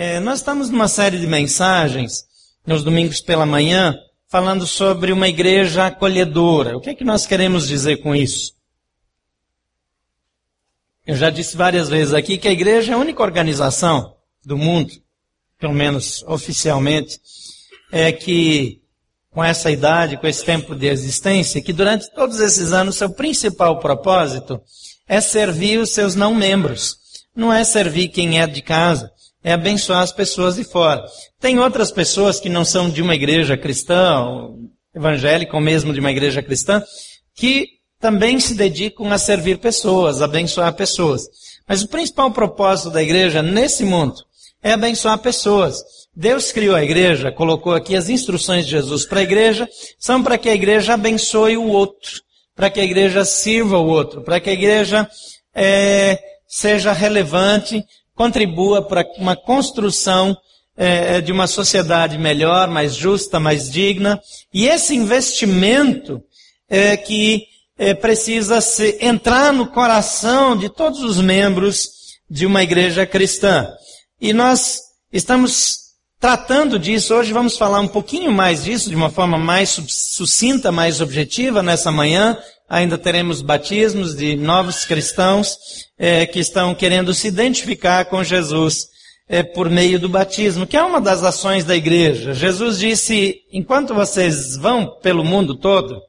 [0.00, 2.24] É, nós estamos numa série de mensagens,
[2.64, 6.76] nos domingos pela manhã, falando sobre uma igreja acolhedora.
[6.76, 8.52] O que é que nós queremos dizer com isso?
[11.04, 14.14] Eu já disse várias vezes aqui que a igreja é a única organização
[14.46, 14.92] do mundo,
[15.58, 17.20] pelo menos oficialmente,
[17.90, 18.80] é que
[19.32, 23.80] com essa idade, com esse tempo de existência, que durante todos esses anos seu principal
[23.80, 24.62] propósito
[25.08, 26.98] é servir os seus não membros.
[27.34, 29.12] Não é servir quem é de casa,
[29.48, 31.02] é abençoar as pessoas de fora.
[31.40, 34.26] Tem outras pessoas que não são de uma igreja cristã,
[34.94, 36.84] evangélica ou mesmo de uma igreja cristã,
[37.34, 37.66] que
[37.98, 41.22] também se dedicam a servir pessoas, a abençoar pessoas.
[41.66, 44.16] Mas o principal propósito da igreja nesse mundo
[44.62, 45.82] é abençoar pessoas.
[46.14, 49.66] Deus criou a igreja, colocou aqui as instruções de Jesus para a igreja,
[49.98, 52.20] são para que a igreja abençoe o outro,
[52.54, 55.08] para que a igreja sirva o outro, para que a igreja
[55.54, 57.82] é, seja relevante,
[58.18, 60.36] contribua para uma construção
[60.76, 64.20] é, de uma sociedade melhor, mais justa, mais digna.
[64.52, 66.20] E esse investimento
[66.68, 67.44] é, que
[67.78, 71.90] é, precisa se, entrar no coração de todos os membros
[72.28, 73.68] de uma igreja cristã.
[74.20, 74.80] E nós
[75.12, 75.78] estamos
[76.18, 77.14] tratando disso.
[77.14, 81.92] Hoje vamos falar um pouquinho mais disso, de uma forma mais sucinta, mais objetiva nessa
[81.92, 82.36] manhã.
[82.68, 85.56] Ainda teremos batismos de novos cristãos
[85.98, 88.88] é, que estão querendo se identificar com Jesus
[89.28, 92.34] é, por meio do batismo, que é uma das ações da igreja.
[92.34, 96.00] Jesus disse: enquanto vocês vão pelo mundo todo,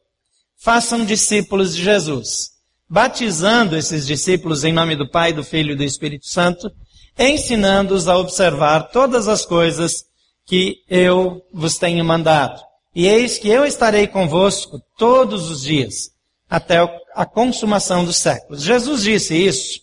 [0.58, 2.52] façam discípulos de Jesus,
[2.90, 6.72] batizando esses discípulos em nome do Pai, do Filho e do Espírito Santo,
[7.18, 10.06] ensinando-os a observar todas as coisas
[10.46, 12.62] que eu vos tenho mandado.
[12.96, 16.10] E eis que eu estarei convosco todos os dias,
[16.50, 16.78] até
[17.14, 18.64] a consumação dos séculos.
[18.64, 19.82] Jesus disse isso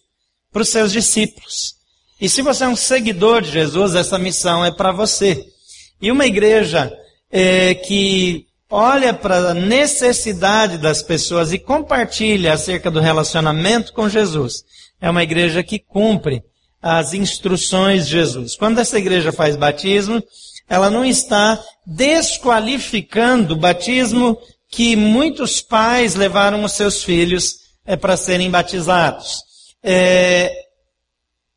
[0.53, 1.75] para os seus discípulos.
[2.21, 5.45] E se você é um seguidor de Jesus, essa missão é para você.
[6.01, 6.93] E uma igreja
[7.31, 14.65] é, que olha para a necessidade das pessoas e compartilha acerca do relacionamento com Jesus,
[15.01, 16.43] é uma igreja que cumpre
[16.81, 18.57] as instruções de Jesus.
[18.57, 20.23] Quando essa igreja faz batismo,
[20.69, 24.39] ela não está desqualificando o batismo
[24.77, 29.39] que muitos pais levaram os seus filhos é, para serem batizados.
[29.83, 30.53] É,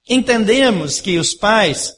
[0.07, 1.91] entendemos que os pais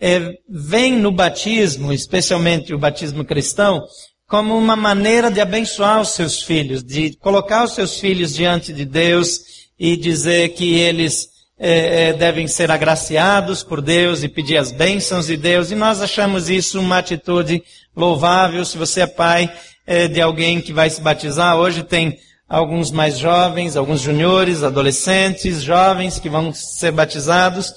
[0.00, 3.84] é, veem no batismo, especialmente o batismo cristão,
[4.26, 8.84] como uma maneira de abençoar os seus filhos, de colocar os seus filhos diante de
[8.84, 9.42] Deus
[9.78, 15.28] e dizer que eles é, é, devem ser agraciados por Deus e pedir as bênçãos
[15.28, 15.70] de Deus.
[15.70, 17.62] E nós achamos isso uma atitude
[17.94, 18.64] louvável.
[18.64, 19.48] Se você é pai
[19.86, 22.18] é, de alguém que vai se batizar, hoje tem
[22.48, 27.72] alguns mais jovens, alguns juniores, adolescentes, jovens que vão ser batizados,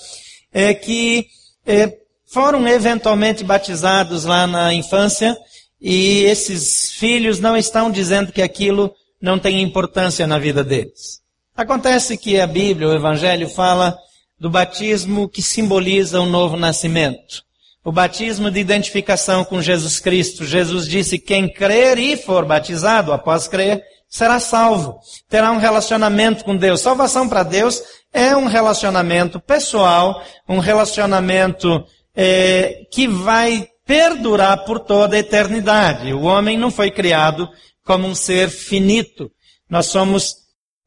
[0.54, 1.28] é, que
[1.66, 5.38] é, foram eventualmente batizados lá na infância
[5.80, 11.22] e esses filhos não estão dizendo que aquilo não tem importância na vida deles.
[11.56, 13.98] Acontece que a Bíblia, o Evangelho, fala
[14.40, 17.47] do batismo que simboliza o novo nascimento.
[17.88, 20.44] O batismo de identificação com Jesus Cristo.
[20.44, 25.00] Jesus disse: quem crer e for batizado, após crer, será salvo.
[25.30, 26.82] Terá um relacionamento com Deus.
[26.82, 27.82] Salvação para Deus
[28.12, 36.12] é um relacionamento pessoal, um relacionamento é, que vai perdurar por toda a eternidade.
[36.12, 37.48] O homem não foi criado
[37.86, 39.32] como um ser finito.
[39.70, 40.36] Nós somos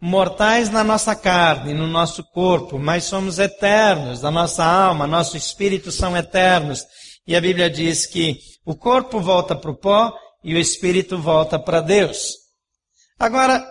[0.00, 5.93] mortais na nossa carne, no nosso corpo, mas somos eternos, a nossa alma, nosso espírito
[5.93, 6.84] são eternos.
[7.27, 10.12] E a Bíblia diz que o corpo volta para o pó
[10.43, 12.33] e o espírito volta para Deus.
[13.19, 13.62] Agora,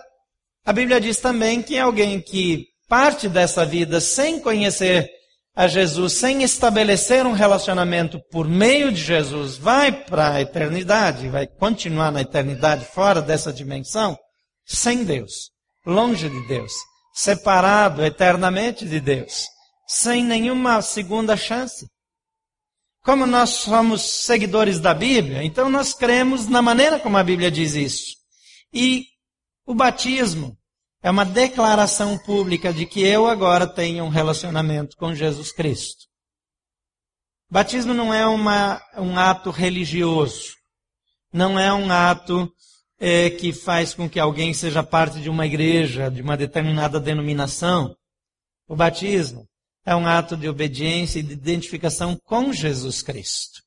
[0.64, 5.10] a Bíblia diz também que alguém que parte dessa vida sem conhecer
[5.56, 11.46] a Jesus, sem estabelecer um relacionamento por meio de Jesus, vai para a eternidade, vai
[11.46, 14.16] continuar na eternidade fora dessa dimensão,
[14.64, 15.50] sem Deus
[15.84, 16.72] longe de Deus,
[17.12, 19.46] separado eternamente de Deus,
[19.86, 21.86] sem nenhuma segunda chance.
[23.02, 27.74] Como nós somos seguidores da Bíblia, então nós cremos na maneira como a Bíblia diz
[27.74, 28.16] isso.
[28.72, 29.06] E
[29.66, 30.56] o batismo
[31.02, 36.10] é uma declaração pública de que eu agora tenho um relacionamento com Jesus Cristo.
[37.50, 40.54] Batismo não é uma, um ato religioso,
[41.32, 42.52] não é um ato
[43.00, 47.96] é, que faz com que alguém seja parte de uma igreja, de uma determinada denominação.
[48.68, 49.48] O batismo
[49.86, 53.62] é um ato de obediência e de identificação com Jesus Cristo.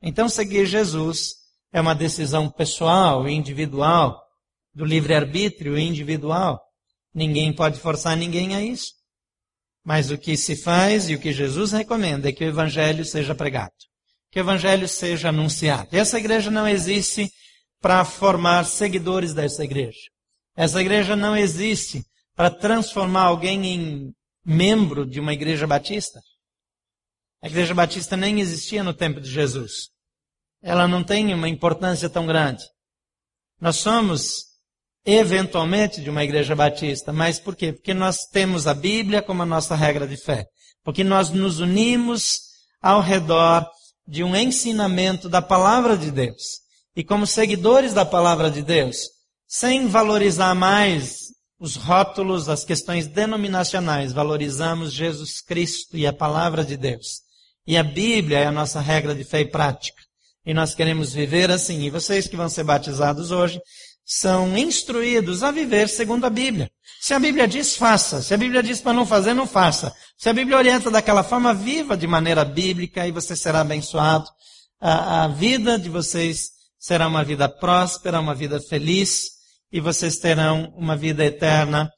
[0.00, 1.34] Então, seguir Jesus
[1.72, 4.22] é uma decisão pessoal e individual,
[4.72, 6.60] do livre-arbítrio individual.
[7.12, 8.92] Ninguém pode forçar ninguém a isso.
[9.84, 13.34] Mas o que se faz e o que Jesus recomenda é que o Evangelho seja
[13.34, 13.72] pregado,
[14.30, 15.88] que o Evangelho seja anunciado.
[15.92, 17.30] E essa igreja não existe
[17.80, 19.98] para formar seguidores dessa igreja.
[20.56, 22.04] Essa igreja não existe
[22.36, 24.12] para transformar alguém em
[24.44, 26.20] membro de uma igreja batista.
[27.42, 29.88] A igreja batista nem existia no tempo de Jesus.
[30.62, 32.62] Ela não tem uma importância tão grande.
[33.60, 34.50] Nós somos
[35.04, 37.72] eventualmente de uma igreja batista, mas por quê?
[37.72, 40.44] Porque nós temos a Bíblia como a nossa regra de fé.
[40.84, 42.40] Porque nós nos unimos
[42.82, 43.66] ao redor
[44.06, 46.60] de um ensinamento da palavra de Deus.
[47.00, 49.08] E como seguidores da palavra de Deus,
[49.48, 56.76] sem valorizar mais os rótulos, as questões denominacionais, valorizamos Jesus Cristo e a palavra de
[56.76, 57.22] Deus.
[57.66, 59.98] E a Bíblia é a nossa regra de fé e prática.
[60.44, 61.80] E nós queremos viver assim.
[61.84, 63.58] E vocês que vão ser batizados hoje
[64.04, 66.70] são instruídos a viver segundo a Bíblia.
[67.00, 68.20] Se a Bíblia diz, faça.
[68.20, 69.90] Se a Bíblia diz para não fazer, não faça.
[70.18, 74.28] Se a Bíblia orienta daquela forma, viva de maneira bíblica e você será abençoado.
[74.78, 79.38] A, a vida de vocês será uma vida próspera, uma vida feliz
[79.70, 81.92] e vocês terão uma vida eterna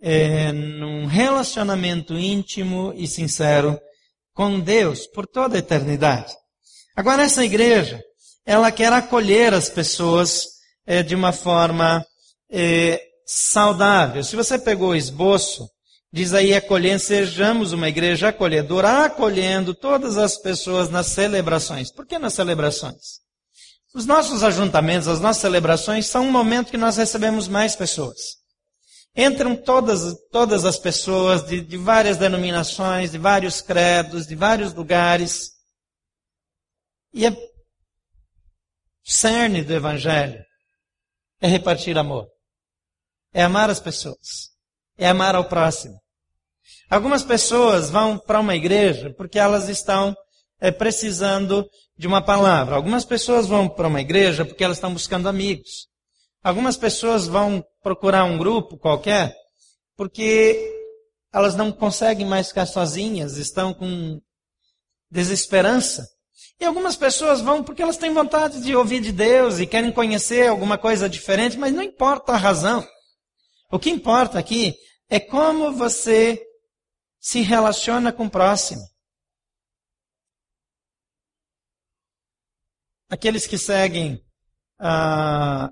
[0.00, 3.78] é, num relacionamento íntimo e sincero
[4.34, 6.34] com Deus por toda a eternidade.
[6.96, 8.02] Agora, essa igreja,
[8.44, 10.46] ela quer acolher as pessoas
[10.84, 12.04] é, de uma forma
[12.50, 14.22] é, saudável.
[14.24, 15.68] Se você pegou o esboço,
[16.12, 21.92] diz aí acolhendo, sejamos uma igreja acolhedora, acolhendo todas as pessoas nas celebrações.
[21.92, 23.27] Por que nas celebrações?
[23.94, 28.38] Os nossos ajuntamentos, as nossas celebrações são um momento que nós recebemos mais pessoas.
[29.16, 35.50] Entram todas, todas as pessoas de, de várias denominações, de vários credos, de vários lugares.
[37.12, 37.34] E a
[39.02, 40.44] cerne do Evangelho
[41.40, 42.28] é repartir amor.
[43.32, 44.50] É amar as pessoas.
[44.96, 45.98] É amar ao próximo.
[46.90, 50.14] Algumas pessoas vão para uma igreja porque elas estão
[50.60, 52.76] é, precisando de uma palavra.
[52.76, 55.88] Algumas pessoas vão para uma igreja porque elas estão buscando amigos.
[56.42, 59.34] Algumas pessoas vão procurar um grupo qualquer
[59.96, 60.74] porque
[61.32, 64.20] elas não conseguem mais ficar sozinhas, estão com
[65.10, 66.06] desesperança.
[66.60, 70.48] E algumas pessoas vão porque elas têm vontade de ouvir de Deus e querem conhecer
[70.48, 72.86] alguma coisa diferente, mas não importa a razão.
[73.70, 74.74] O que importa aqui
[75.10, 76.40] é como você
[77.20, 78.80] se relaciona com o próximo.
[83.10, 84.22] Aqueles que seguem
[84.78, 85.70] ah,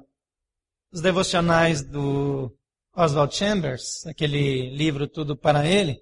[0.90, 2.50] os devocionais do
[2.96, 5.98] Oswald Chambers, aquele livro Tudo para Ele,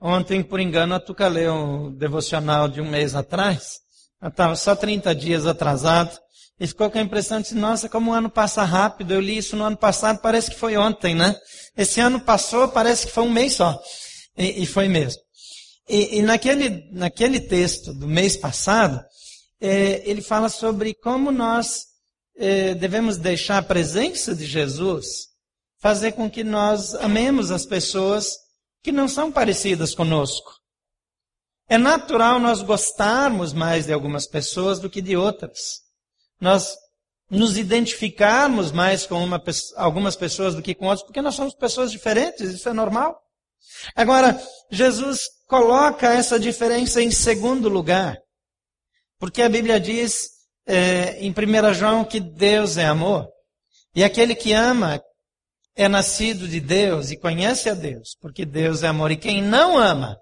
[0.00, 3.80] ontem, por engano, a Tuca leu um devocional de um mês atrás,
[4.22, 6.16] eu estava só 30 dias atrasado,
[6.60, 9.56] e ficou com a impressão de, nossa, como o ano passa rápido, eu li isso
[9.56, 11.36] no ano passado, parece que foi ontem, né?
[11.76, 13.80] Esse ano passou, parece que foi um mês só.
[14.36, 15.22] E, e foi mesmo.
[15.88, 19.00] E, e, naquele, naquele texto do mês passado,
[19.60, 21.86] é, ele fala sobre como nós
[22.36, 25.28] é, devemos deixar a presença de Jesus
[25.80, 28.36] fazer com que nós amemos as pessoas
[28.82, 30.52] que não são parecidas conosco.
[31.68, 35.82] É natural nós gostarmos mais de algumas pessoas do que de outras.
[36.40, 36.76] Nós
[37.30, 39.42] nos identificarmos mais com uma,
[39.76, 43.20] algumas pessoas do que com outras, porque nós somos pessoas diferentes, isso é normal.
[43.94, 44.40] Agora,
[44.70, 48.16] Jesus coloca essa diferença em segundo lugar.
[49.18, 50.28] Porque a Bíblia diz
[50.66, 53.28] é, em 1 João que Deus é amor.
[53.94, 55.02] E aquele que ama
[55.74, 59.10] é nascido de Deus e conhece a Deus, porque Deus é amor.
[59.10, 60.18] E quem não ama,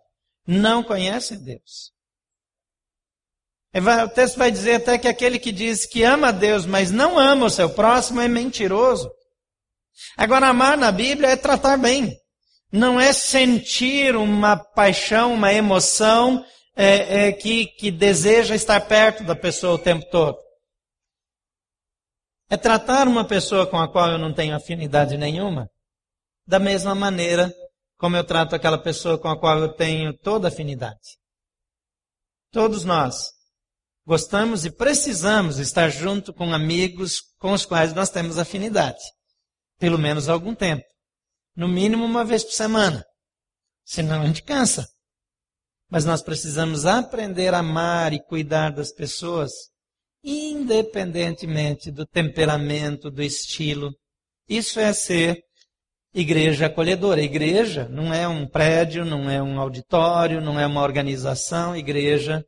[0.46, 1.92] não conhece Deus.
[3.74, 7.18] O texto vai dizer até que aquele que diz que ama a Deus, mas não
[7.18, 9.10] ama o seu próximo, é mentiroso.
[10.16, 12.16] Agora, amar na Bíblia é tratar bem.
[12.72, 16.44] Não é sentir uma paixão, uma emoção
[16.76, 20.38] é, é, que, que deseja estar perto da pessoa o tempo todo.
[22.50, 25.68] É tratar uma pessoa com a qual eu não tenho afinidade nenhuma,
[26.46, 27.52] da mesma maneira
[27.96, 31.18] como eu trato aquela pessoa com a qual eu tenho toda afinidade.
[32.52, 33.32] Todos nós
[34.04, 39.02] gostamos e precisamos estar junto com amigos com os quais nós temos afinidade.
[39.78, 40.84] Pelo menos algum tempo.
[41.56, 43.04] No mínimo uma vez por semana.
[43.84, 44.86] Senão a gente cansa.
[45.90, 49.52] Mas nós precisamos aprender a amar e cuidar das pessoas,
[50.22, 53.92] independentemente do temperamento, do estilo.
[54.48, 55.42] Isso é ser
[56.12, 57.22] igreja acolhedora.
[57.22, 61.76] Igreja não é um prédio, não é um auditório, não é uma organização.
[61.76, 62.44] Igreja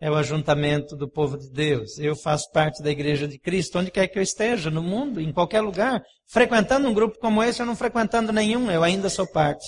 [0.00, 1.98] é o ajuntamento do povo de Deus.
[1.98, 5.32] Eu faço parte da igreja de Cristo, onde quer que eu esteja, no mundo, em
[5.32, 6.02] qualquer lugar.
[6.28, 9.66] Frequentando um grupo como esse, ou não frequentando nenhum, eu ainda sou parte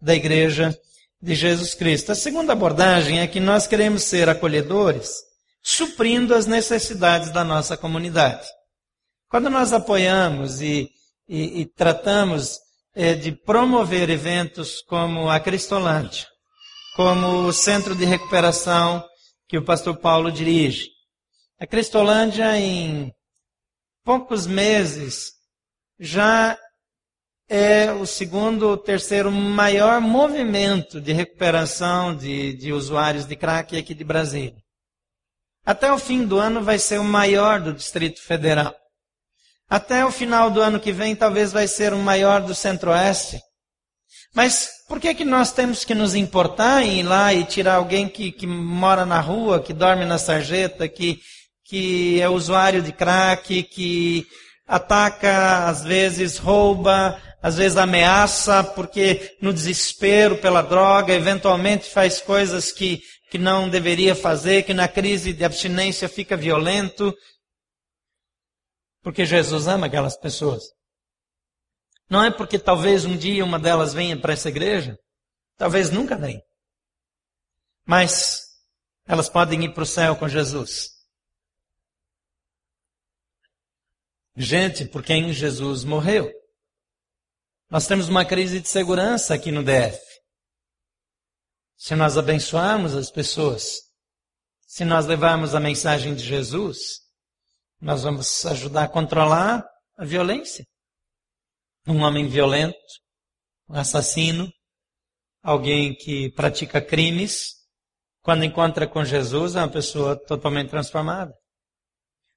[0.00, 0.76] da igreja
[1.20, 2.12] de Jesus Cristo.
[2.12, 5.14] A segunda abordagem é que nós queremos ser acolhedores,
[5.62, 8.46] suprindo as necessidades da nossa comunidade.
[9.28, 10.88] Quando nós apoiamos e,
[11.28, 12.58] e, e tratamos
[12.94, 16.26] é, de promover eventos como a Cristolândia,
[16.94, 19.04] como o centro de recuperação
[19.48, 20.88] que o pastor Paulo dirige.
[21.58, 23.12] A Cristolândia, em
[24.04, 25.32] poucos meses,
[25.98, 26.56] já
[27.48, 34.04] é o segundo terceiro maior movimento de recuperação de, de usuários de crack aqui de
[34.04, 34.56] Brasília.
[35.64, 38.74] Até o fim do ano vai ser o maior do Distrito Federal.
[39.68, 43.40] Até o final do ano que vem talvez vai ser o maior do Centro-Oeste.
[44.34, 48.08] Mas por que, que nós temos que nos importar em ir lá e tirar alguém
[48.08, 51.20] que, que mora na rua, que dorme na sarjeta, que,
[51.64, 54.26] que é usuário de crack, que
[54.66, 62.72] ataca, às vezes rouba, às vezes ameaça, porque no desespero pela droga, eventualmente faz coisas
[62.72, 63.00] que,
[63.30, 67.16] que não deveria fazer, que na crise de abstinência fica violento.
[69.00, 70.64] Porque Jesus ama aquelas pessoas.
[72.10, 74.98] Não é porque talvez um dia uma delas venha para essa igreja,
[75.56, 76.42] talvez nunca venha.
[77.84, 78.42] Mas
[79.06, 80.88] elas podem ir para o céu com Jesus.
[84.34, 86.28] Gente por quem Jesus morreu.
[87.68, 90.00] Nós temos uma crise de segurança aqui no DF.
[91.76, 93.80] Se nós abençoarmos as pessoas,
[94.66, 97.00] se nós levarmos a mensagem de Jesus,
[97.80, 99.64] nós vamos ajudar a controlar
[99.96, 100.64] a violência
[101.86, 102.76] um homem violento,
[103.68, 104.50] um assassino,
[105.42, 107.54] alguém que pratica crimes,
[108.22, 111.32] quando encontra com Jesus, é uma pessoa totalmente transformada.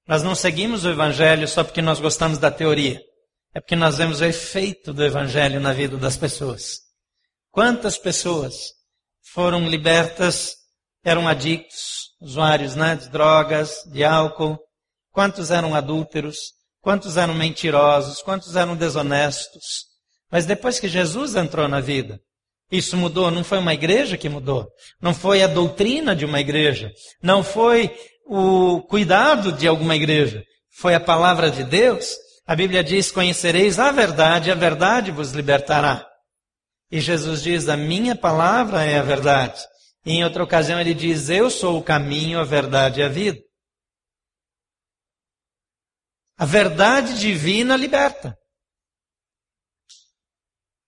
[0.08, 3.02] Nós não seguimos o Evangelho só porque nós gostamos da teoria.
[3.54, 6.80] É porque nós vemos o efeito do Evangelho na vida das pessoas.
[7.52, 8.74] Quantas pessoas
[9.34, 10.56] foram libertas,
[11.04, 14.60] eram adictos, usuários né, de drogas, de álcool?
[15.12, 16.38] Quantos eram adúlteros?
[16.82, 18.22] Quantos eram mentirosos?
[18.22, 19.86] Quantos eram desonestos?
[20.32, 22.20] Mas depois que Jesus entrou na vida,
[22.72, 23.32] isso mudou.
[23.32, 24.68] Não foi uma igreja que mudou.
[25.02, 26.92] Não foi a doutrina de uma igreja.
[27.22, 27.92] Não foi
[28.28, 30.44] o cuidado de alguma igreja.
[30.78, 32.16] Foi a palavra de Deus.
[32.50, 36.04] A Bíblia diz: Conhecereis a verdade, a verdade vos libertará.
[36.90, 39.64] E Jesus diz: A minha palavra é a verdade.
[40.04, 43.40] E em outra ocasião ele diz: Eu sou o caminho, a verdade e a vida.
[46.40, 48.36] A verdade divina liberta.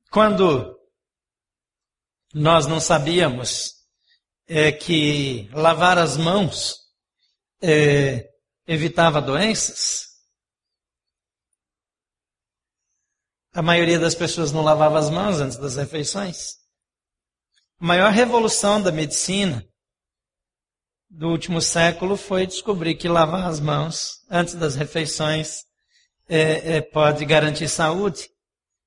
[0.09, 0.75] Quando
[2.33, 3.73] nós não sabíamos
[4.47, 6.75] é, que lavar as mãos
[7.61, 8.27] é,
[8.65, 10.10] evitava doenças,
[13.53, 16.55] a maioria das pessoas não lavava as mãos antes das refeições.
[17.79, 19.65] A maior revolução da medicina
[21.09, 25.63] do último século foi descobrir que lavar as mãos antes das refeições
[26.29, 28.29] é, é, pode garantir saúde.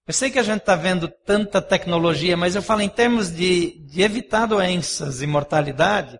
[0.06, 3.78] Eu sei que a gente está vendo tanta tecnologia, mas eu falo em termos de,
[3.86, 6.18] de, evitar doenças e mortalidade.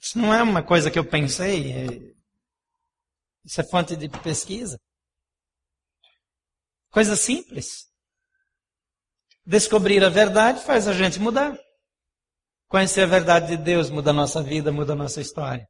[0.00, 1.72] Isso não é uma coisa que eu pensei.
[1.72, 1.86] É,
[3.44, 4.78] isso é fonte de pesquisa.
[6.90, 7.86] Coisa simples.
[9.44, 11.56] Descobrir a verdade faz a gente mudar.
[12.68, 15.66] Conhecer a verdade de Deus muda a nossa vida, muda a nossa história.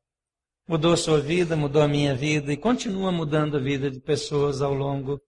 [0.66, 4.62] Mudou a sua vida, mudou a minha vida e continua mudando a vida de pessoas
[4.62, 5.20] ao longo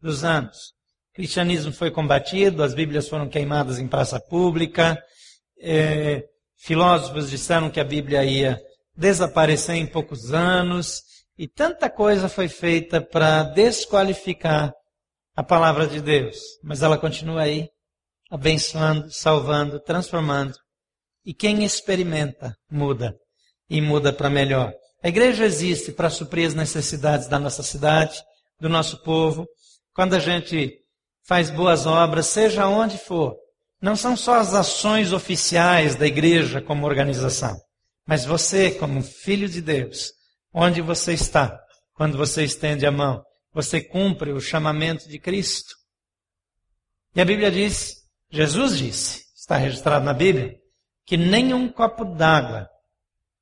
[0.00, 0.72] dos anos.
[1.10, 4.96] O cristianismo foi combatido, as Bíblias foram queimadas em praça pública,
[5.58, 6.24] é,
[6.56, 8.60] filósofos disseram que a Bíblia ia
[8.96, 11.02] desaparecer em poucos anos,
[11.36, 14.72] e tanta coisa foi feita para desqualificar
[15.36, 16.38] a palavra de Deus.
[16.64, 17.68] Mas ela continua aí,
[18.30, 20.54] abençoando, salvando, transformando
[21.24, 23.14] e quem experimenta muda
[23.68, 24.72] e muda para melhor.
[25.02, 28.22] A igreja existe para suprir as necessidades da nossa cidade,
[28.60, 29.46] do nosso povo.
[29.92, 30.72] Quando a gente
[31.26, 33.36] faz boas obras, seja onde for,
[33.82, 37.56] não são só as ações oficiais da igreja como organização,
[38.06, 40.12] mas você, como filho de Deus,
[40.54, 41.58] onde você está,
[41.92, 43.22] quando você estende a mão,
[43.56, 45.76] você cumpre o chamamento de Cristo.
[47.14, 50.60] E a Bíblia diz, Jesus disse, está registrado na Bíblia,
[51.06, 52.68] que nenhum copo d'água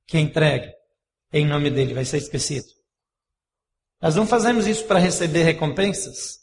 [0.07, 0.73] que entregue
[1.33, 2.69] em nome dele vai ser esquecido.
[4.01, 6.39] Nós não fazemos isso para receber recompensas.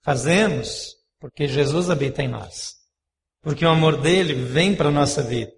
[0.00, 2.76] Fazemos porque Jesus habita em nós.
[3.42, 5.52] Porque o amor dele vem para a nossa vida.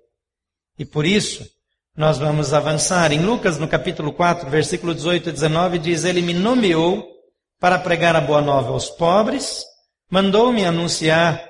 [0.77, 1.49] E por isso,
[1.97, 3.13] nós vamos avançar.
[3.13, 7.20] Em Lucas, no capítulo 4, versículo 18 e 19, diz: Ele me nomeou
[7.61, 9.65] para pregar a boa nova aos pobres,
[10.11, 11.49] mandou-me anunciar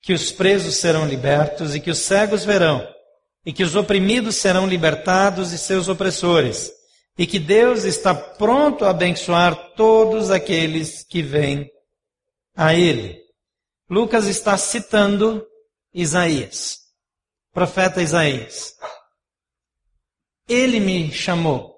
[0.00, 2.86] que os presos serão libertos e que os cegos verão,
[3.44, 6.72] e que os oprimidos serão libertados e seus opressores,
[7.18, 11.70] e que Deus está pronto a abençoar todos aqueles que vêm
[12.56, 13.20] a Ele.
[13.90, 15.46] Lucas está citando
[15.92, 16.78] Isaías,
[17.52, 18.74] profeta Isaías.
[20.48, 21.75] Ele me chamou.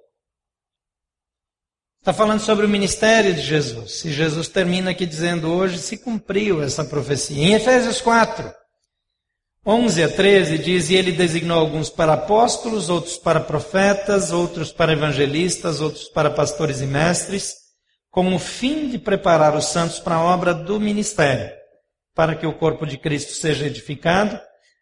[2.08, 4.02] Está falando sobre o ministério de Jesus.
[4.02, 7.36] E Jesus termina aqui dizendo: hoje se cumpriu essa profecia.
[7.36, 8.50] Em Efésios 4,
[9.66, 14.94] 11 a 13 diz: E ele designou alguns para apóstolos, outros para profetas, outros para
[14.94, 17.56] evangelistas, outros para pastores e mestres,
[18.10, 21.52] com o fim de preparar os santos para a obra do ministério,
[22.14, 24.40] para que o corpo de Cristo seja edificado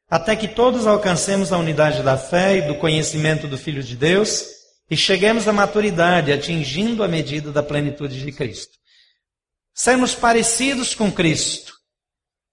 [0.08, 4.55] até que todos alcancemos a unidade da fé e do conhecimento do Filho de Deus
[4.90, 8.72] e cheguemos à maturidade, atingindo a medida da plenitude de Cristo.
[9.74, 11.74] Sermos parecidos com Cristo.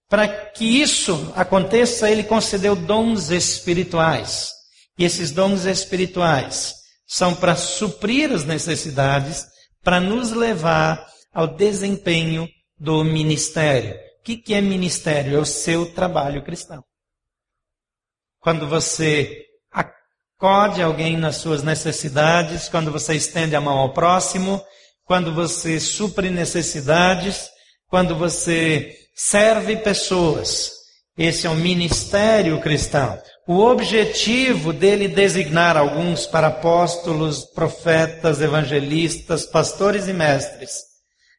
[0.09, 4.51] Para que isso aconteça, ele concedeu dons espirituais.
[4.97, 6.75] E esses dons espirituais
[7.07, 9.45] são para suprir as necessidades,
[9.81, 12.47] para nos levar ao desempenho
[12.77, 13.95] do ministério.
[14.19, 15.37] O que é ministério?
[15.37, 16.83] É o seu trabalho cristão
[18.43, 19.45] quando você
[20.43, 24.61] acode alguém nas suas necessidades, quando você estende a mão ao próximo,
[25.05, 27.49] quando você supre necessidades,
[27.87, 30.69] quando você serve pessoas.
[31.17, 33.17] Esse é o ministério cristão.
[33.47, 40.81] O objetivo dele designar alguns para apóstolos, profetas, evangelistas, pastores e mestres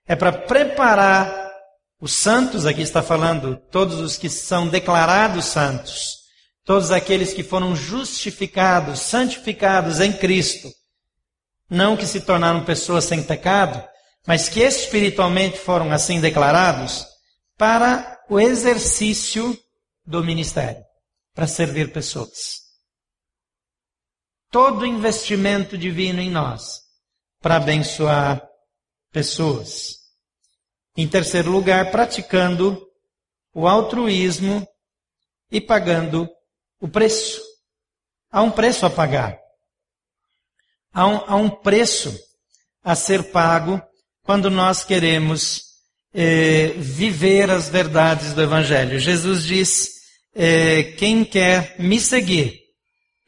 [0.09, 1.53] é para preparar
[2.01, 6.24] os santos, aqui está falando todos os que são declarados santos,
[6.65, 10.69] todos aqueles que foram justificados, santificados em Cristo,
[11.69, 13.83] não que se tornaram pessoas sem pecado,
[14.27, 17.07] mas que espiritualmente foram assim declarados
[17.57, 19.57] para o exercício
[20.05, 20.83] do ministério,
[21.35, 22.63] para servir pessoas.
[24.51, 26.81] Todo investimento divino em nós
[27.41, 28.43] para abençoar
[29.13, 29.99] pessoas.
[30.97, 32.81] Em terceiro lugar, praticando
[33.53, 34.67] o altruísmo
[35.51, 36.29] e pagando
[36.85, 37.41] o preço.
[38.31, 39.39] Há um preço a pagar.
[40.93, 42.15] Há um, há um preço
[42.83, 43.81] a ser pago
[44.23, 45.63] quando nós queremos
[46.13, 48.99] eh, viver as verdades do Evangelho.
[48.99, 49.93] Jesus diz:
[50.35, 52.61] eh, quem quer me seguir,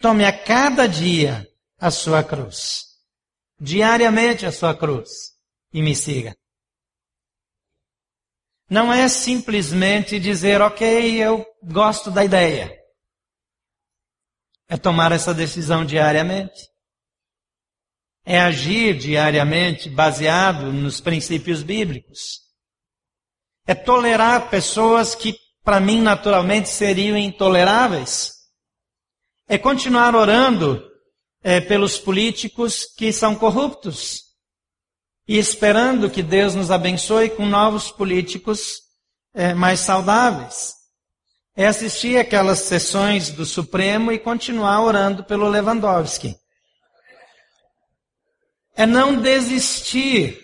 [0.03, 2.83] tome a cada dia a sua cruz,
[3.59, 5.09] diariamente a sua cruz,
[5.73, 6.37] e me siga.
[8.69, 12.86] Não é simplesmente dizer, ok, eu gosto da ideia
[14.68, 16.68] é tomar essa decisão diariamente.
[18.24, 22.40] É agir diariamente baseado nos princípios bíblicos.
[23.66, 28.33] É tolerar pessoas que, para mim, naturalmente seriam intoleráveis.
[29.48, 30.83] É continuar orando
[31.42, 34.24] é, pelos políticos que são corruptos
[35.29, 38.81] e esperando que Deus nos abençoe com novos políticos
[39.33, 40.74] é, mais saudáveis
[41.57, 46.37] é assistir aquelas sessões do Supremo e continuar orando pelo Lewandowski.
[48.75, 50.38] É não desistir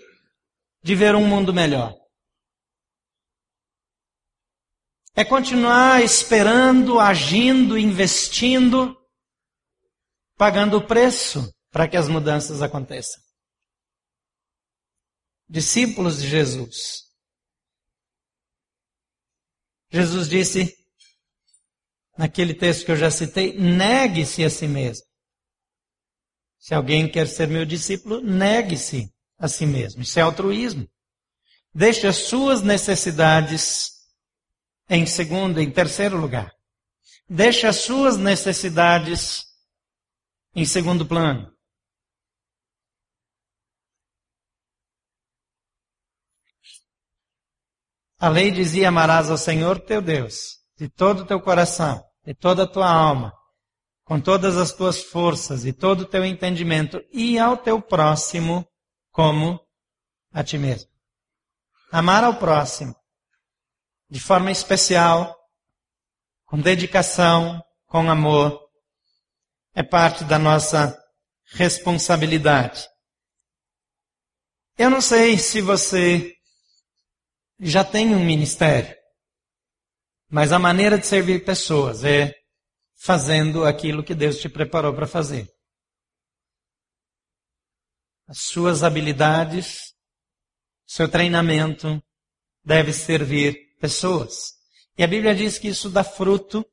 [0.82, 1.94] de ver um mundo melhor.
[5.14, 8.96] É continuar esperando, agindo, investindo,
[10.38, 13.22] pagando o preço para que as mudanças aconteçam.
[15.46, 17.02] Discípulos de Jesus.
[19.90, 20.81] Jesus disse:
[22.16, 25.04] naquele texto que eu já citei, negue-se a si mesmo.
[26.58, 30.02] Se alguém quer ser meu discípulo, negue-se a si mesmo.
[30.02, 30.88] Isso é altruísmo.
[31.74, 33.90] Deixe as suas necessidades
[34.88, 36.54] em segundo, em terceiro lugar.
[37.28, 39.44] Deixe as suas necessidades
[40.54, 41.50] em segundo plano.
[48.18, 52.64] A lei dizia: amarás ao Senhor teu Deus de todo o teu coração, de toda
[52.64, 53.32] a tua alma,
[54.04, 58.66] com todas as tuas forças e todo o teu entendimento, e ao teu próximo
[59.10, 59.60] como
[60.32, 60.90] a ti mesmo.
[61.90, 62.94] Amar ao próximo
[64.08, 65.34] de forma especial,
[66.44, 68.60] com dedicação, com amor,
[69.74, 70.98] é parte da nossa
[71.46, 72.86] responsabilidade.
[74.76, 76.34] Eu não sei se você
[77.58, 78.94] já tem um ministério.
[80.32, 82.34] Mas a maneira de servir pessoas é
[82.96, 85.46] fazendo aquilo que Deus te preparou para fazer.
[88.26, 89.92] As suas habilidades,
[90.86, 92.02] seu treinamento
[92.64, 94.54] deve servir pessoas.
[94.96, 96.64] E a Bíblia diz que isso dá fruto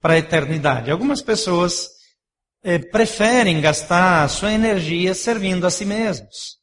[0.00, 0.90] para a eternidade.
[0.90, 1.88] Algumas pessoas
[2.64, 6.58] eh, preferem gastar a sua energia servindo a si mesmos.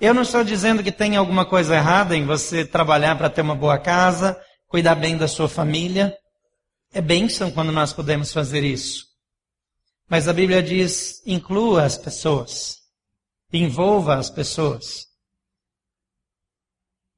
[0.00, 3.54] Eu não estou dizendo que tem alguma coisa errada em você trabalhar para ter uma
[3.54, 6.16] boa casa, cuidar bem da sua família.
[6.92, 9.06] É bênção quando nós podemos fazer isso.
[10.08, 12.76] Mas a Bíblia diz: inclua as pessoas,
[13.52, 15.06] envolva as pessoas.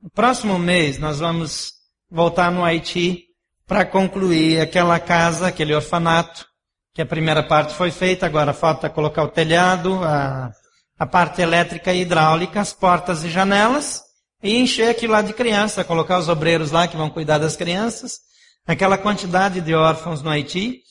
[0.00, 1.72] No próximo mês nós vamos
[2.10, 3.26] voltar no Haiti
[3.66, 6.46] para concluir aquela casa, aquele orfanato,
[6.94, 10.52] que a primeira parte foi feita, agora falta colocar o telhado, a
[11.00, 14.02] a parte elétrica e hidráulica, as portas e janelas,
[14.42, 18.20] e encher aquilo lá de criança, colocar os obreiros lá que vão cuidar das crianças,
[18.66, 20.82] aquela quantidade de órfãos no Haiti.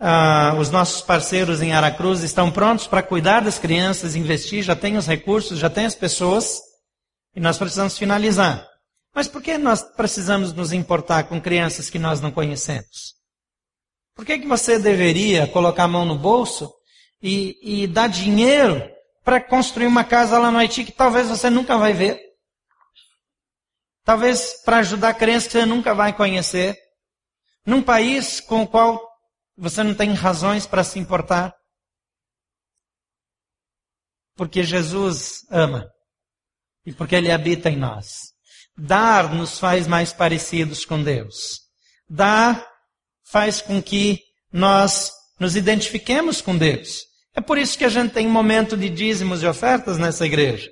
[0.00, 4.96] Ah, os nossos parceiros em Aracruz estão prontos para cuidar das crianças, investir, já tem
[4.96, 6.60] os recursos, já tem as pessoas,
[7.36, 8.66] e nós precisamos finalizar.
[9.14, 13.14] Mas por que nós precisamos nos importar com crianças que nós não conhecemos?
[14.16, 16.72] Por que, que você deveria colocar a mão no bolso
[17.22, 18.82] e, e dar dinheiro
[19.24, 22.20] para construir uma casa lá no Haiti que talvez você nunca vai ver.
[24.12, 26.76] Talvez para ajudar crianças que você nunca vai conhecer.
[27.64, 29.00] Num país com o qual
[29.56, 31.54] você não tem razões para se importar.
[34.36, 35.90] Porque Jesus ama.
[36.84, 38.34] E porque Ele habita em nós.
[38.76, 41.60] Dar nos faz mais parecidos com Deus.
[42.06, 42.68] Dar
[43.24, 44.20] faz com que
[44.52, 47.06] nós nos identifiquemos com Deus.
[47.34, 50.70] É por isso que a gente tem momento de dízimos e ofertas nessa igreja.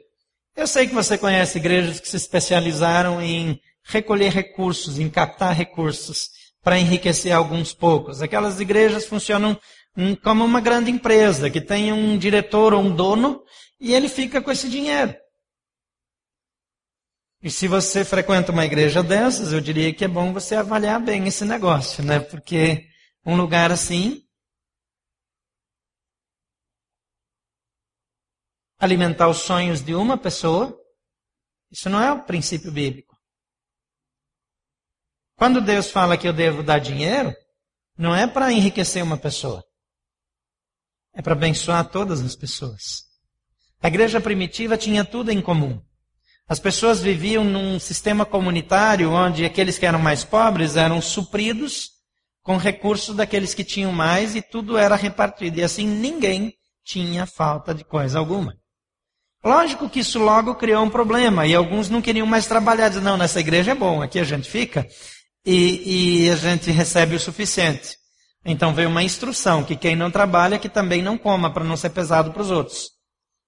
[0.61, 6.29] Eu sei que você conhece igrejas que se especializaram em recolher recursos, em captar recursos
[6.63, 8.21] para enriquecer alguns poucos.
[8.21, 9.59] Aquelas igrejas funcionam
[10.23, 13.43] como uma grande empresa que tem um diretor ou um dono
[13.81, 15.17] e ele fica com esse dinheiro.
[17.43, 21.27] E se você frequenta uma igreja dessas, eu diria que é bom você avaliar bem
[21.27, 22.21] esse negócio, né?
[22.21, 22.85] Porque
[23.25, 24.21] um lugar assim
[28.81, 30.75] alimentar os sonhos de uma pessoa,
[31.71, 33.15] isso não é o princípio bíblico.
[35.37, 37.35] Quando Deus fala que eu devo dar dinheiro,
[37.97, 39.63] não é para enriquecer uma pessoa.
[41.15, 43.05] É para abençoar todas as pessoas.
[43.83, 45.81] A igreja primitiva tinha tudo em comum.
[46.49, 51.91] As pessoas viviam num sistema comunitário onde aqueles que eram mais pobres eram supridos
[52.43, 55.61] com recursos daqueles que tinham mais e tudo era repartido.
[55.61, 56.53] E assim ninguém
[56.85, 58.60] tinha falta de coisa alguma.
[59.43, 62.89] Lógico que isso logo criou um problema e alguns não queriam mais trabalhar.
[62.89, 64.87] Diziam, não, nessa igreja é bom, aqui a gente fica
[65.45, 67.97] e, e a gente recebe o suficiente.
[68.45, 71.91] Então veio uma instrução que quem não trabalha que também não coma para não ser
[71.91, 72.91] pesado para os outros.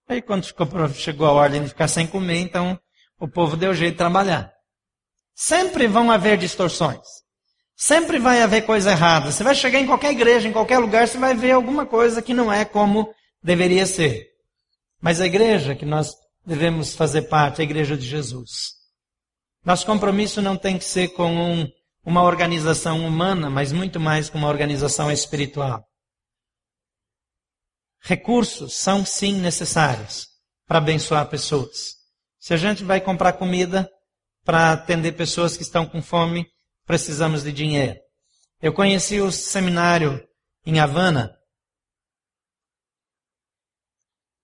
[0.08, 0.46] Aí quando
[0.94, 2.78] chegou a ordem de ficar sem comer, então
[3.18, 4.50] o povo deu jeito de trabalhar.
[5.34, 7.06] Sempre vão haver distorções.
[7.76, 9.30] Sempre vai haver coisa errada.
[9.30, 12.34] Você vai chegar em qualquer igreja, em qualquer lugar, você vai ver alguma coisa que
[12.34, 14.31] não é como deveria ser.
[15.02, 16.14] Mas a igreja que nós
[16.46, 18.74] devemos fazer parte a igreja de Jesus.
[19.64, 21.68] Nosso compromisso não tem que ser com um,
[22.04, 25.84] uma organização humana, mas muito mais com uma organização espiritual.
[28.00, 30.28] Recursos são sim necessários
[30.66, 31.96] para abençoar pessoas.
[32.38, 33.90] Se a gente vai comprar comida
[34.44, 36.46] para atender pessoas que estão com fome,
[36.86, 37.98] precisamos de dinheiro.
[38.60, 40.24] Eu conheci o seminário
[40.64, 41.36] em Havana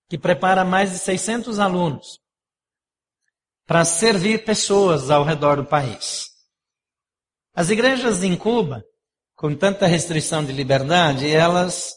[0.09, 2.19] que prepara mais de 600 alunos
[3.65, 6.29] para servir pessoas ao redor do país.
[7.53, 8.83] As igrejas em Cuba,
[9.35, 11.93] com tanta restrição de liberdade, elas,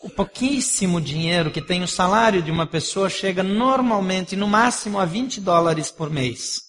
[0.00, 5.04] o pouquíssimo dinheiro que tem o salário de uma pessoa chega normalmente, no máximo, a
[5.04, 6.62] 20 dólares por mês.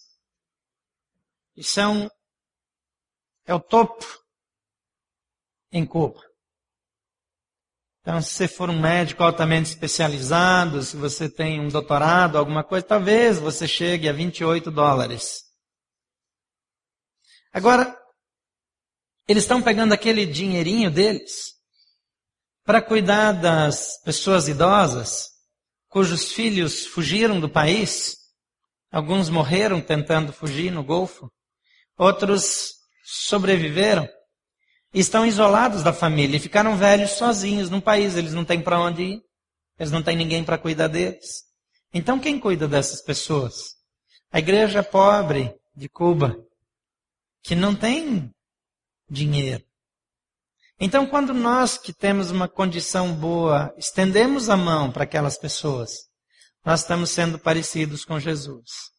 [1.56, 2.08] Isso é, um,
[3.48, 4.06] é o topo
[5.72, 6.27] em Cuba.
[8.08, 12.86] Então, se você for um médico altamente especializado, se você tem um doutorado, alguma coisa,
[12.86, 15.44] talvez você chegue a 28 dólares.
[17.52, 17.94] Agora,
[19.28, 21.56] eles estão pegando aquele dinheirinho deles
[22.64, 25.28] para cuidar das pessoas idosas
[25.90, 28.16] cujos filhos fugiram do país.
[28.90, 31.30] Alguns morreram tentando fugir no Golfo.
[31.98, 32.70] Outros
[33.04, 34.08] sobreviveram
[35.00, 38.16] estão isolados da família e ficaram velhos sozinhos num país.
[38.16, 39.24] Eles não têm para onde ir.
[39.80, 41.44] Eles não têm ninguém para cuidar deles.
[41.94, 43.76] Então quem cuida dessas pessoas?
[44.32, 46.36] A igreja pobre de Cuba,
[47.44, 48.34] que não tem
[49.10, 49.64] dinheiro.
[50.80, 56.08] Então, quando nós que temos uma condição boa, estendemos a mão para aquelas pessoas,
[56.64, 58.92] nós estamos sendo parecidos com Jesus.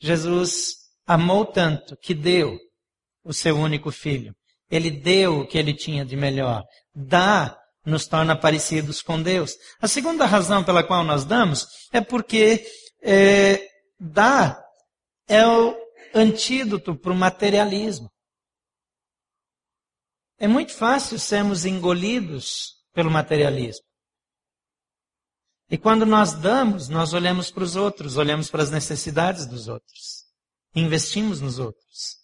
[0.00, 0.74] Jesus
[1.06, 2.58] amou tanto que deu
[3.24, 4.34] o seu único filho.
[4.70, 6.64] Ele deu o que ele tinha de melhor.
[6.94, 9.56] Dá nos torna parecidos com Deus.
[9.80, 12.66] A segunda razão pela qual nós damos é porque
[13.02, 13.66] é,
[13.98, 14.62] dar
[15.26, 15.76] é o
[16.14, 18.10] antídoto para o materialismo.
[20.38, 23.84] É muito fácil sermos engolidos pelo materialismo.
[25.70, 30.24] E quando nós damos, nós olhamos para os outros, olhamos para as necessidades dos outros,
[30.74, 32.17] investimos nos outros.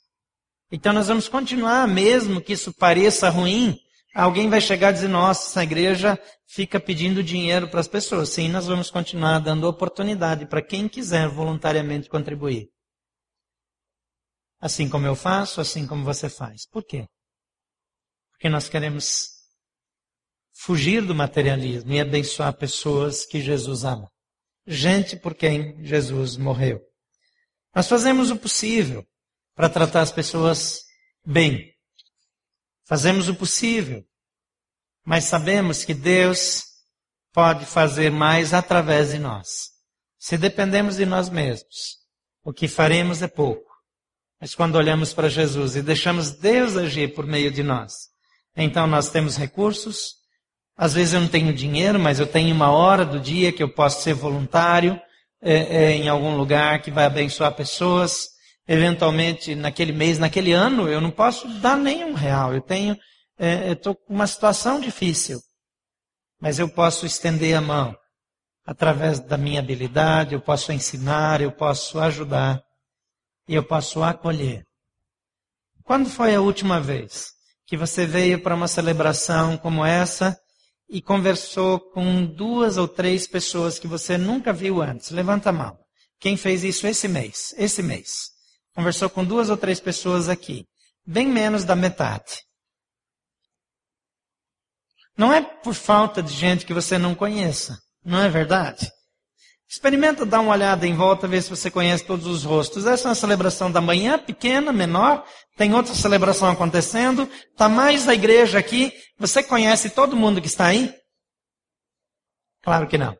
[0.74, 3.78] Então nós vamos continuar, mesmo que isso pareça ruim,
[4.12, 8.30] alguém vai chegar e dizer, nossa, essa igreja fica pedindo dinheiro para as pessoas.
[8.30, 12.70] Sim, nós vamos continuar dando oportunidade para quem quiser voluntariamente contribuir.
[14.60, 16.66] Assim como eu faço, assim como você faz.
[16.68, 17.06] Por quê?
[18.32, 19.28] Porque nós queremos
[20.56, 24.10] fugir do materialismo e abençoar pessoas que Jesus ama.
[24.66, 26.80] Gente por quem Jesus morreu.
[27.72, 29.06] Nós fazemos o possível
[29.54, 30.82] para tratar as pessoas
[31.24, 31.72] bem.
[32.86, 34.04] Fazemos o possível,
[35.04, 36.64] mas sabemos que Deus
[37.32, 39.70] pode fazer mais através de nós.
[40.18, 41.98] Se dependemos de nós mesmos,
[42.44, 43.72] o que faremos é pouco.
[44.40, 48.08] Mas quando olhamos para Jesus e deixamos Deus agir por meio de nós,
[48.56, 50.16] então nós temos recursos.
[50.76, 53.72] Às vezes eu não tenho dinheiro, mas eu tenho uma hora do dia que eu
[53.72, 55.00] posso ser voluntário
[55.40, 58.33] é, é, em algum lugar que vai abençoar pessoas
[58.66, 62.54] eventualmente naquele mês, naquele ano, eu não posso dar nenhum real.
[62.54, 62.96] Eu tenho,
[63.38, 65.38] é, estou com uma situação difícil,
[66.40, 67.96] mas eu posso estender a mão
[68.66, 72.62] através da minha habilidade, eu posso ensinar, eu posso ajudar
[73.46, 74.64] e eu posso acolher.
[75.82, 77.32] Quando foi a última vez
[77.66, 80.38] que você veio para uma celebração como essa
[80.88, 85.10] e conversou com duas ou três pessoas que você nunca viu antes?
[85.10, 85.76] Levanta a mão.
[86.18, 87.54] Quem fez isso esse mês?
[87.58, 88.33] Esse mês
[88.74, 90.66] conversou com duas ou três pessoas aqui.
[91.06, 92.42] Bem menos da metade.
[95.16, 97.78] Não é por falta de gente que você não conheça.
[98.04, 98.90] Não é verdade?
[99.68, 102.84] Experimenta dar uma olhada em volta, ver se você conhece todos os rostos.
[102.86, 105.26] Essa é uma celebração da manhã, pequena, menor.
[105.56, 107.22] Tem outra celebração acontecendo.
[107.50, 108.92] Está mais da igreja aqui.
[109.18, 110.94] Você conhece todo mundo que está aí?
[112.62, 113.16] Claro que não.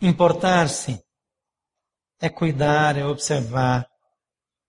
[0.00, 1.00] Importar-se
[2.20, 3.86] é cuidar, é observar,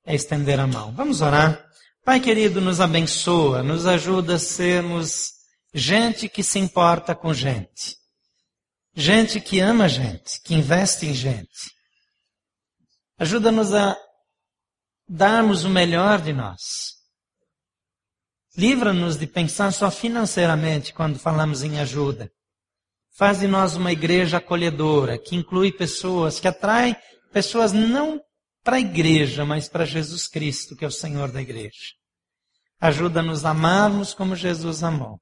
[0.05, 0.93] é estender a mão.
[0.93, 1.63] Vamos orar?
[2.03, 5.33] Pai querido, nos abençoa, nos ajuda a sermos
[5.73, 7.97] gente que se importa com gente.
[8.93, 11.71] Gente que ama gente, que investe em gente.
[13.17, 13.95] Ajuda-nos a
[15.07, 16.95] darmos o melhor de nós.
[18.57, 22.29] Livra-nos de pensar só financeiramente quando falamos em ajuda.
[23.15, 26.97] Faz de nós uma igreja acolhedora, que inclui pessoas, que atrai
[27.31, 28.21] pessoas não
[28.63, 31.95] para a igreja, mas para Jesus Cristo, que é o Senhor da igreja.
[32.79, 35.19] Ajuda-nos a amarmos como Jesus amou.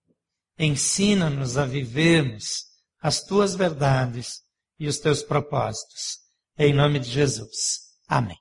[0.57, 2.65] Ensina-nos a vivermos
[3.01, 4.41] as tuas verdades
[4.77, 6.19] e os teus propósitos.
[6.57, 7.79] Em nome de Jesus.
[8.07, 8.37] Amém.